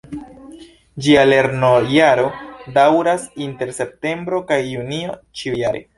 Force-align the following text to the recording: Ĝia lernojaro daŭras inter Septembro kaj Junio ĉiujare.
Ĝia 1.07 1.25
lernojaro 1.27 2.25
daŭras 2.79 3.27
inter 3.49 3.75
Septembro 3.81 4.41
kaj 4.53 4.59
Junio 4.73 5.19
ĉiujare. 5.43 5.89